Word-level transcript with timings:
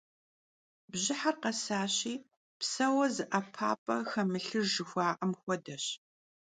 Bjıher 0.89 1.35
khesaşi, 1.41 2.13
pseuue 2.59 3.07
zı 3.15 3.23
'epap'e 3.31 3.97
xemılhıjj 4.09 4.67
jjıxua'em 4.71 5.31
xuedeş. 5.41 5.85